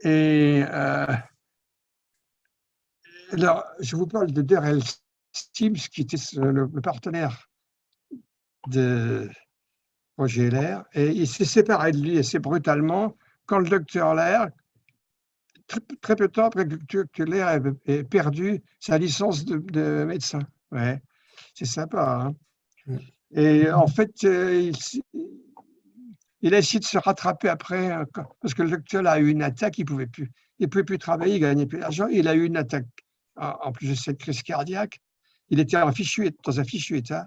[0.00, 0.64] Et.
[0.68, 1.16] Euh,
[3.32, 4.82] alors, je vous parle de Daryl
[5.32, 7.48] Sims, qui était le partenaire
[8.66, 9.30] de
[10.18, 13.16] Roger Lair, et il s'est séparé de lui assez brutalement
[13.58, 14.48] Lair,
[16.00, 20.40] très, peu de temps après que Lair ait perdu sa licence de, médecin.
[20.72, 21.00] Ouais,
[21.54, 22.32] c'est sympa.
[22.88, 22.98] Hein.
[23.32, 24.72] et en fait, euh,
[26.42, 28.04] il, a essayé de se rattraper après, euh,
[28.40, 30.30] parce que le docteur a eu une attaque, il ne pouvait plus.
[30.58, 32.06] Il pouvait plus travailler, il gagnait plus d'argent.
[32.08, 32.86] Il a eu une attaque,
[33.36, 35.00] en plus de cette crise cardiaque.
[35.48, 37.26] Il était dans un fichu état.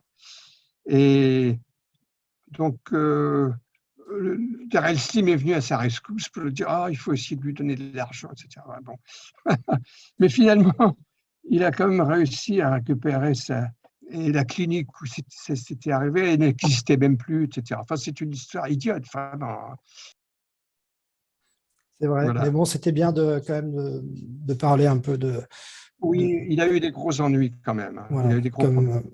[0.85, 1.59] Et
[2.51, 3.51] donc, euh,
[4.67, 7.53] Darrell Slim est venu à sa rescousse pour lui dire Ah, il faut aussi lui
[7.53, 8.65] donner de l'argent, etc.
[8.83, 8.95] Bon.
[10.19, 10.97] Mais finalement,
[11.49, 13.69] il a quand même réussi à récupérer sa.
[14.09, 17.79] Et la clinique où c'était arrivé, elle n'existait même plus, etc.
[17.81, 19.75] Enfin, c'est une histoire idiote, vraiment.
[21.99, 25.41] C'est vrai, mais bon, c'était bien de, quand même de, parler un peu de,
[26.03, 28.01] oui, il a eu des gros ennuis quand même.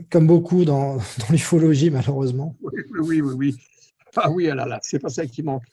[0.09, 2.55] Comme, beaucoup dans, dans l'ufologie, malheureusement.
[2.61, 3.55] Oui, oui, oui, oui.
[4.15, 5.65] Ah oui, ah là là, c'est pas ça qui manque.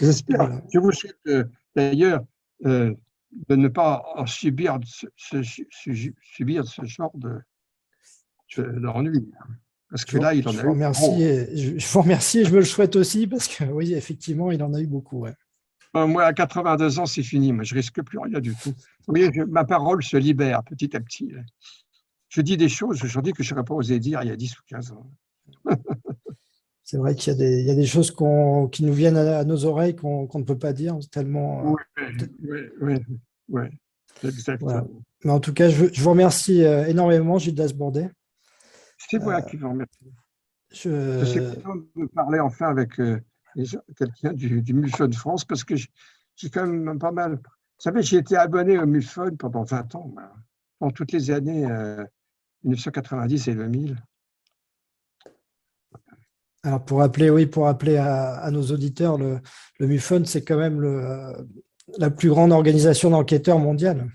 [0.00, 0.60] J'espère.
[0.72, 1.44] Je vous souhaite euh,
[1.74, 2.24] d'ailleurs
[2.66, 2.94] euh,
[3.48, 5.06] de ne pas subir ce,
[6.20, 7.40] subir ce genre de,
[8.80, 9.30] d'ennui.
[9.90, 10.68] Parce que là, il en a eu.
[10.68, 14.62] Remercie je, vous remercie et je me le souhaite aussi parce que oui, effectivement, il
[14.62, 15.26] en a eu beaucoup.
[15.94, 17.52] Moi, à 82 ans, c'est fini.
[17.52, 18.74] Moi, je risque plus rien du tout.
[19.06, 21.32] Vous voyez, ma parole se libère petit à petit.
[22.28, 24.58] Je dis des choses aujourd'hui que je n'aurais pas osé dire il y a 10
[24.58, 25.10] ou 15 ans.
[26.90, 28.16] C'est vrai qu'il y, a des choses
[28.72, 31.76] qui nous viennent à, nos oreilles qu'on ne peut pas dire, tellement.
[32.40, 32.94] Oui, oui,
[33.50, 33.62] oui,
[34.24, 34.88] exactement.
[35.22, 38.10] Mais en tout cas, je, vous remercie euh, énormément, Gilles Dasbordet.
[38.96, 40.14] C'est moi euh, qui vous remercie.
[40.72, 43.20] Je, suis content de parler enfin avec euh,
[43.94, 47.32] quelqu'un du, du MUFON France parce que j'ai quand même pas mal.
[47.32, 50.14] Vous savez, j'ai été abonné au MUFON pendant 20 ans,
[50.78, 51.66] pendant toutes les années
[52.64, 53.98] 1990 et 2000.
[56.64, 59.40] Alors pour rappeler, oui, pour rappeler à, nos auditeurs, le,
[59.80, 60.80] MUFON, c'est quand même
[61.98, 64.10] la plus grande organisation d'enquêteurs mondiale.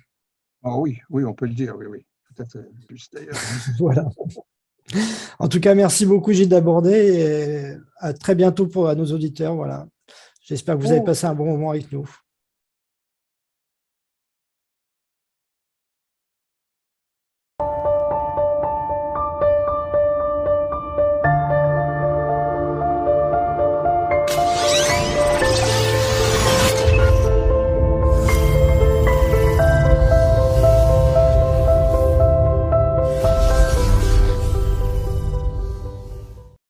[0.63, 2.05] Ah oui, oui, on peut le dire, oui, oui.
[2.87, 3.35] Plus d'ailleurs.
[3.79, 4.05] voilà.
[5.39, 9.55] En tout cas, merci beaucoup Gilles d'aborder et à très bientôt pour à nos auditeurs.
[9.55, 9.87] Voilà.
[10.41, 11.05] J'espère que vous avez oh.
[11.05, 12.09] passé un bon moment avec nous.